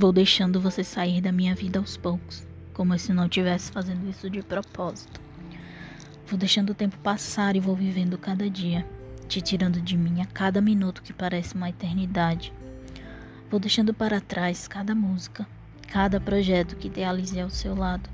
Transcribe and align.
Vou 0.00 0.14
deixando 0.14 0.58
você 0.58 0.82
sair 0.82 1.20
da 1.20 1.30
minha 1.30 1.54
vida 1.54 1.78
aos 1.78 1.94
poucos, 1.94 2.48
como 2.72 2.98
se 2.98 3.12
não 3.12 3.26
estivesse 3.26 3.70
fazendo 3.70 4.08
isso 4.08 4.30
de 4.30 4.42
propósito. 4.42 5.20
Vou 6.26 6.38
deixando 6.38 6.70
o 6.70 6.74
tempo 6.74 6.96
passar 7.00 7.54
e 7.54 7.60
vou 7.60 7.76
vivendo 7.76 8.16
cada 8.16 8.48
dia, 8.48 8.86
te 9.28 9.42
tirando 9.42 9.78
de 9.78 9.98
mim 9.98 10.22
a 10.22 10.24
cada 10.24 10.58
minuto 10.62 11.02
que 11.02 11.12
parece 11.12 11.54
uma 11.54 11.68
eternidade. 11.68 12.50
Vou 13.50 13.60
deixando 13.60 13.92
para 13.92 14.22
trás 14.22 14.66
cada 14.66 14.94
música, 14.94 15.46
cada 15.88 16.18
projeto 16.18 16.76
que 16.76 16.88
idealizei 16.88 17.42
ao 17.42 17.50
seu 17.50 17.74
lado. 17.74 18.08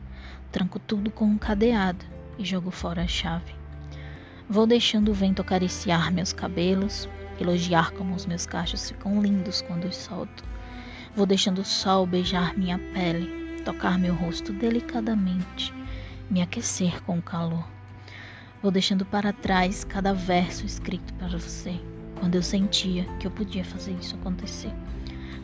Tranco 0.50 0.80
tudo 0.80 1.08
com 1.12 1.26
um 1.26 1.38
cadeado 1.38 2.04
e 2.36 2.44
jogo 2.44 2.72
fora 2.72 3.02
a 3.02 3.06
chave. 3.06 3.54
Vou 4.50 4.66
deixando 4.66 5.12
o 5.12 5.14
vento 5.14 5.40
acariciar 5.40 6.12
meus 6.12 6.32
cabelos, 6.32 7.08
elogiar 7.40 7.92
como 7.92 8.12
os 8.12 8.26
meus 8.26 8.44
cachos 8.44 8.90
ficam 8.90 9.22
lindos 9.22 9.62
quando 9.62 9.84
os 9.84 9.94
solto. 9.94 10.42
Vou 11.16 11.24
deixando 11.24 11.62
o 11.62 11.64
sol 11.64 12.06
beijar 12.06 12.54
minha 12.58 12.78
pele, 12.78 13.62
tocar 13.64 13.98
meu 13.98 14.14
rosto 14.14 14.52
delicadamente, 14.52 15.72
me 16.30 16.42
aquecer 16.42 17.02
com 17.04 17.16
o 17.16 17.22
calor. 17.22 17.66
Vou 18.62 18.70
deixando 18.70 19.02
para 19.06 19.32
trás 19.32 19.82
cada 19.82 20.12
verso 20.12 20.66
escrito 20.66 21.14
para 21.14 21.38
você, 21.38 21.80
quando 22.20 22.34
eu 22.34 22.42
sentia 22.42 23.04
que 23.18 23.26
eu 23.26 23.30
podia 23.30 23.64
fazer 23.64 23.92
isso 23.92 24.14
acontecer. 24.16 24.70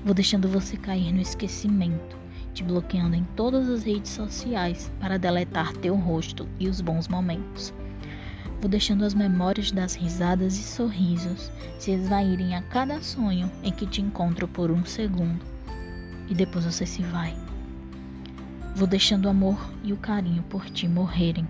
Vou 0.05 0.13
deixando 0.13 0.47
você 0.47 0.77
cair 0.77 1.11
no 1.11 1.23
esquecimento, 1.23 2.19
te 2.53 2.63
bloqueando 2.63 3.17
em 3.17 3.25
todas 3.35 3.67
as 3.71 3.83
redes 3.83 4.11
sociais 4.11 4.93
para 5.01 5.19
deletar 5.19 5.73
teu 5.79 5.97
rosto 5.97 6.47
e 6.61 6.69
os 6.69 6.83
bons 6.83 7.09
momentos. 7.09 7.73
Vou 8.61 8.69
deixando 8.69 9.07
as 9.07 9.15
memórias 9.15 9.73
das 9.73 9.95
risadas 9.95 10.55
e 10.59 10.63
sorrisos 10.63 11.51
se 11.79 11.93
esvaírem 11.93 12.55
a 12.55 12.61
cada 12.61 13.01
sonho 13.01 13.51
em 13.63 13.73
que 13.73 13.87
te 13.87 14.03
encontro 14.03 14.47
por 14.47 14.71
um 14.71 14.85
segundo. 14.85 15.53
E 16.33 16.35
depois 16.35 16.65
você 16.65 16.87
se 16.87 17.03
vai. 17.03 17.37
Vou 18.75 18.89
deixando 18.89 19.27
o 19.27 19.29
amor 19.29 19.71
e 19.85 19.93
o 19.93 19.99
carinho 19.99 20.43
por 20.45 20.65
ti 20.65 20.89
morrerem 20.89 21.47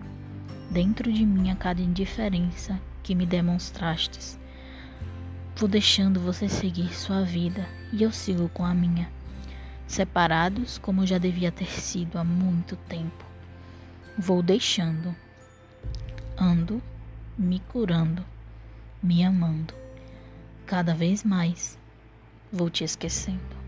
dentro 0.72 1.12
de 1.12 1.24
mim 1.24 1.52
a 1.52 1.54
cada 1.54 1.80
indiferença 1.80 2.80
que 3.00 3.14
me 3.14 3.24
demonstrastes. 3.24 4.36
Vou 5.54 5.68
deixando 5.68 6.18
você 6.18 6.48
seguir 6.48 6.92
sua 6.92 7.22
vida 7.22 7.64
e 7.92 8.02
eu 8.02 8.10
sigo 8.10 8.48
com 8.48 8.64
a 8.64 8.74
minha. 8.74 9.08
Separados 9.86 10.78
como 10.78 11.06
já 11.06 11.16
devia 11.16 11.52
ter 11.52 11.70
sido 11.70 12.18
há 12.18 12.24
muito 12.24 12.74
tempo. 12.74 13.24
Vou 14.18 14.42
deixando. 14.42 15.14
Ando, 16.36 16.82
me 17.38 17.60
curando, 17.68 18.24
me 19.00 19.22
amando. 19.22 19.74
Cada 20.66 20.92
vez 20.92 21.22
mais 21.22 21.78
vou 22.52 22.68
te 22.68 22.82
esquecendo. 22.82 23.61